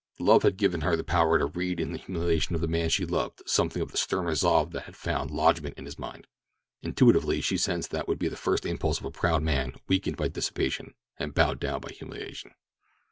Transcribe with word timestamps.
Love 0.17 0.41
had 0.41 0.57
given 0.57 0.81
her 0.81 0.95
the 0.95 1.03
power 1.03 1.37
to 1.37 1.45
read 1.45 1.79
in 1.79 1.91
the 1.91 1.97
humiliation 1.99 2.55
of 2.55 2.61
the 2.61 2.67
man 2.67 2.89
she 2.89 3.05
loved 3.05 3.43
something 3.45 3.83
of 3.83 3.91
the 3.91 3.97
stern 3.97 4.25
resolve 4.25 4.71
that 4.71 4.85
had 4.85 4.95
found 4.95 5.29
lodgment 5.29 5.77
in 5.77 5.85
his 5.85 5.99
mind. 5.99 6.25
Intuitively 6.81 7.39
she 7.39 7.55
sensed 7.55 7.93
what 7.93 8.07
would 8.07 8.17
be 8.17 8.27
the 8.27 8.35
first 8.35 8.65
impulse 8.65 8.97
of 8.99 9.05
a 9.05 9.11
proud 9.11 9.43
man 9.43 9.75
weakened 9.87 10.17
by 10.17 10.27
dissipation 10.27 10.95
and 11.17 11.35
bowed 11.35 11.59
down 11.59 11.81
by 11.81 11.91
humiliation. 11.91 12.55